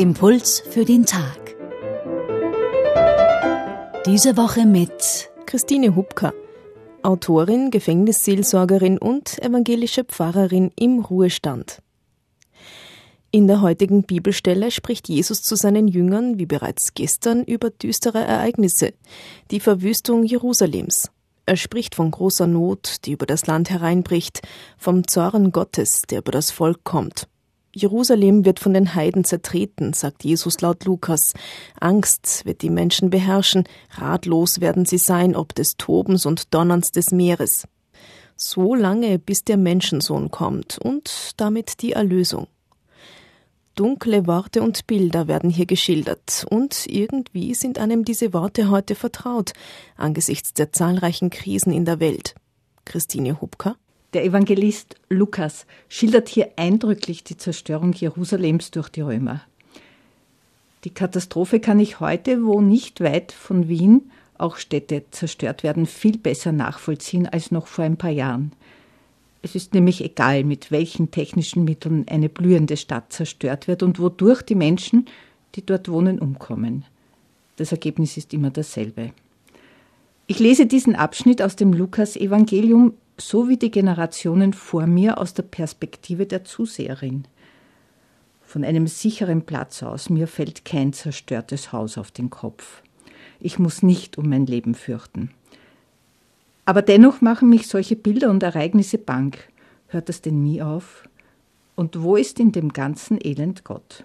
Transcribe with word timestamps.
Impuls 0.00 0.60
für 0.60 0.86
den 0.86 1.04
Tag. 1.04 1.54
Diese 4.06 4.38
Woche 4.38 4.64
mit 4.64 5.30
Christine 5.44 5.94
Hubka, 5.94 6.32
Autorin, 7.02 7.70
Gefängnisseelsorgerin 7.70 8.96
und 8.96 9.38
evangelische 9.42 10.04
Pfarrerin 10.04 10.72
im 10.74 11.00
Ruhestand. 11.00 11.82
In 13.30 13.46
der 13.46 13.60
heutigen 13.60 14.04
Bibelstelle 14.04 14.70
spricht 14.70 15.06
Jesus 15.10 15.42
zu 15.42 15.54
seinen 15.54 15.86
Jüngern, 15.86 16.38
wie 16.38 16.46
bereits 16.46 16.94
gestern, 16.94 17.44
über 17.44 17.68
düstere 17.68 18.24
Ereignisse, 18.24 18.94
die 19.50 19.60
Verwüstung 19.60 20.24
Jerusalems. 20.24 21.10
Er 21.44 21.58
spricht 21.58 21.94
von 21.94 22.10
großer 22.10 22.46
Not, 22.46 23.04
die 23.04 23.12
über 23.12 23.26
das 23.26 23.46
Land 23.46 23.68
hereinbricht, 23.68 24.40
vom 24.78 25.06
Zorn 25.06 25.52
Gottes, 25.52 26.04
der 26.08 26.20
über 26.20 26.32
das 26.32 26.50
Volk 26.50 26.84
kommt. 26.84 27.29
Jerusalem 27.72 28.44
wird 28.44 28.58
von 28.58 28.74
den 28.74 28.94
Heiden 28.94 29.24
zertreten, 29.24 29.92
sagt 29.92 30.24
Jesus 30.24 30.60
laut 30.60 30.84
Lukas. 30.84 31.34
Angst 31.78 32.42
wird 32.44 32.62
die 32.62 32.70
Menschen 32.70 33.10
beherrschen, 33.10 33.64
ratlos 33.92 34.60
werden 34.60 34.86
sie 34.86 34.98
sein, 34.98 35.36
ob 35.36 35.54
des 35.54 35.76
Tobens 35.76 36.26
und 36.26 36.52
Donnerns 36.52 36.90
des 36.90 37.12
Meeres. 37.12 37.68
So 38.36 38.74
lange, 38.74 39.18
bis 39.18 39.44
der 39.44 39.56
Menschensohn 39.56 40.30
kommt 40.30 40.78
und 40.78 41.32
damit 41.36 41.82
die 41.82 41.92
Erlösung. 41.92 42.48
Dunkle 43.76 44.26
Worte 44.26 44.62
und 44.62 44.86
Bilder 44.88 45.28
werden 45.28 45.48
hier 45.48 45.66
geschildert, 45.66 46.44
und 46.50 46.86
irgendwie 46.86 47.54
sind 47.54 47.78
einem 47.78 48.04
diese 48.04 48.32
Worte 48.32 48.68
heute 48.68 48.94
vertraut, 48.94 49.52
angesichts 49.96 50.52
der 50.52 50.72
zahlreichen 50.72 51.30
Krisen 51.30 51.72
in 51.72 51.84
der 51.84 52.00
Welt. 52.00 52.34
Christine 52.84 53.40
Hubka 53.40 53.76
der 54.12 54.24
Evangelist 54.24 54.96
Lukas 55.08 55.66
schildert 55.88 56.28
hier 56.28 56.50
eindrücklich 56.56 57.22
die 57.24 57.36
Zerstörung 57.36 57.92
Jerusalems 57.92 58.70
durch 58.70 58.88
die 58.88 59.02
Römer. 59.02 59.42
Die 60.84 60.90
Katastrophe 60.90 61.60
kann 61.60 61.78
ich 61.78 62.00
heute, 62.00 62.44
wo 62.44 62.60
nicht 62.60 63.00
weit 63.00 63.32
von 63.32 63.68
Wien 63.68 64.10
auch 64.38 64.56
Städte 64.56 65.04
zerstört 65.10 65.62
werden, 65.62 65.86
viel 65.86 66.18
besser 66.18 66.52
nachvollziehen 66.52 67.26
als 67.26 67.50
noch 67.50 67.66
vor 67.66 67.84
ein 67.84 67.98
paar 67.98 68.10
Jahren. 68.10 68.52
Es 69.42 69.54
ist 69.54 69.74
nämlich 69.74 70.02
egal, 70.04 70.44
mit 70.44 70.70
welchen 70.70 71.10
technischen 71.10 71.64
Mitteln 71.64 72.06
eine 72.08 72.28
blühende 72.28 72.76
Stadt 72.76 73.12
zerstört 73.12 73.68
wird 73.68 73.82
und 73.82 73.98
wodurch 73.98 74.42
die 74.42 74.54
Menschen, 74.54 75.06
die 75.54 75.64
dort 75.64 75.88
wohnen, 75.88 76.18
umkommen. 76.18 76.84
Das 77.56 77.72
Ergebnis 77.72 78.16
ist 78.16 78.32
immer 78.32 78.50
dasselbe. 78.50 79.12
Ich 80.26 80.38
lese 80.38 80.66
diesen 80.66 80.94
Abschnitt 80.94 81.42
aus 81.42 81.56
dem 81.56 81.72
Lukas-Evangelium 81.72 82.94
so 83.20 83.48
wie 83.48 83.56
die 83.56 83.70
Generationen 83.70 84.52
vor 84.52 84.86
mir 84.86 85.18
aus 85.18 85.34
der 85.34 85.42
Perspektive 85.42 86.26
der 86.26 86.44
Zuseherin. 86.44 87.24
Von 88.42 88.64
einem 88.64 88.86
sicheren 88.86 89.42
Platz 89.42 89.82
aus, 89.82 90.10
mir 90.10 90.26
fällt 90.26 90.64
kein 90.64 90.92
zerstörtes 90.92 91.72
Haus 91.72 91.98
auf 91.98 92.10
den 92.10 92.30
Kopf. 92.30 92.82
Ich 93.38 93.58
muss 93.58 93.82
nicht 93.82 94.18
um 94.18 94.28
mein 94.28 94.46
Leben 94.46 94.74
fürchten. 94.74 95.30
Aber 96.64 96.82
dennoch 96.82 97.20
machen 97.20 97.48
mich 97.48 97.68
solche 97.68 97.96
Bilder 97.96 98.30
und 98.30 98.42
Ereignisse 98.42 98.98
bang. 98.98 99.36
Hört 99.88 100.08
das 100.08 100.20
denn 100.20 100.42
nie 100.42 100.62
auf? 100.62 101.08
Und 101.74 102.02
wo 102.02 102.16
ist 102.16 102.38
in 102.40 102.52
dem 102.52 102.72
ganzen 102.72 103.18
Elend 103.22 103.64
Gott? 103.64 104.04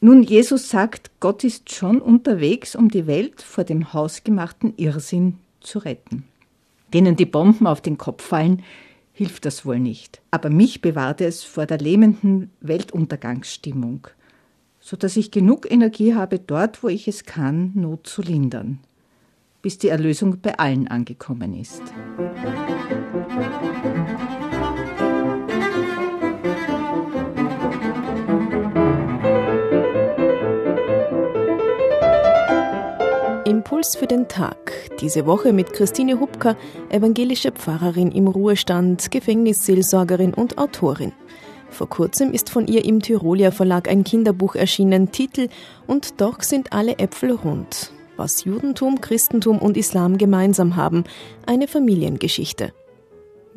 Nun, 0.00 0.22
Jesus 0.22 0.68
sagt, 0.68 1.10
Gott 1.20 1.44
ist 1.44 1.72
schon 1.72 2.00
unterwegs, 2.00 2.76
um 2.76 2.88
die 2.88 3.06
Welt 3.06 3.42
vor 3.42 3.64
dem 3.64 3.92
hausgemachten 3.92 4.74
Irrsinn 4.76 5.38
zu 5.60 5.80
retten 5.80 6.24
denen 6.94 7.16
die 7.16 7.26
Bomben 7.26 7.66
auf 7.66 7.80
den 7.80 7.98
Kopf 7.98 8.24
fallen, 8.24 8.62
hilft 9.12 9.44
das 9.44 9.66
wohl 9.66 9.80
nicht. 9.80 10.22
Aber 10.30 10.50
mich 10.50 10.80
bewahrte 10.80 11.24
es 11.24 11.42
vor 11.42 11.66
der 11.66 11.78
lähmenden 11.78 12.50
Weltuntergangsstimmung, 12.60 14.06
so 14.80 14.96
dass 14.96 15.16
ich 15.16 15.30
genug 15.30 15.70
Energie 15.70 16.14
habe, 16.14 16.38
dort, 16.38 16.82
wo 16.82 16.88
ich 16.88 17.08
es 17.08 17.24
kann, 17.24 17.72
Not 17.74 18.06
zu 18.06 18.22
lindern, 18.22 18.78
bis 19.60 19.78
die 19.78 19.88
Erlösung 19.88 20.40
bei 20.40 20.58
allen 20.58 20.88
angekommen 20.88 21.58
ist. 21.58 21.82
Impuls 33.78 33.94
für 33.94 34.08
den 34.08 34.26
Tag. 34.26 34.72
Diese 35.00 35.24
Woche 35.24 35.52
mit 35.52 35.72
Christine 35.72 36.18
Hubka, 36.18 36.56
evangelische 36.88 37.52
Pfarrerin 37.52 38.10
im 38.10 38.26
Ruhestand, 38.26 39.08
Gefängnisseelsorgerin 39.12 40.34
und 40.34 40.58
Autorin. 40.58 41.12
Vor 41.70 41.88
kurzem 41.88 42.32
ist 42.32 42.50
von 42.50 42.66
ihr 42.66 42.84
im 42.84 43.00
Tyrolia 43.00 43.52
Verlag 43.52 43.88
ein 43.88 44.02
Kinderbuch 44.02 44.56
erschienen, 44.56 45.12
Titel 45.12 45.48
Und 45.86 46.20
doch 46.20 46.42
sind 46.42 46.72
alle 46.72 46.98
Äpfel 46.98 47.30
rund. 47.30 47.92
Was 48.16 48.44
Judentum, 48.44 49.00
Christentum 49.00 49.60
und 49.60 49.76
Islam 49.76 50.18
gemeinsam 50.18 50.74
haben, 50.74 51.04
eine 51.46 51.68
Familiengeschichte. 51.68 52.72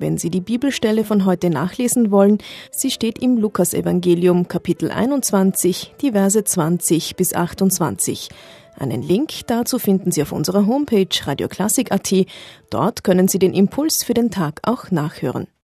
Wenn 0.00 0.16
Sie 0.16 0.30
die 0.30 0.40
Bibelstelle 0.40 1.04
von 1.04 1.26
heute 1.26 1.50
nachlesen 1.50 2.10
wollen, 2.10 2.38
sie 2.70 2.90
steht 2.90 3.18
im 3.18 3.36
Lukasevangelium 3.36 4.48
Kapitel 4.48 4.90
21, 4.90 5.94
die 6.00 6.12
Verse 6.12 6.42
20 6.42 7.16
bis 7.16 7.34
28. 7.34 8.30
Einen 8.78 9.02
Link 9.02 9.46
dazu 9.46 9.78
finden 9.78 10.10
Sie 10.10 10.22
auf 10.22 10.32
unserer 10.32 10.66
Homepage 10.66 11.06
radioklassik.at. 11.26 12.14
Dort 12.70 13.04
können 13.04 13.28
Sie 13.28 13.38
den 13.38 13.52
Impuls 13.52 14.02
für 14.02 14.14
den 14.14 14.30
Tag 14.30 14.60
auch 14.62 14.90
nachhören. 14.90 15.48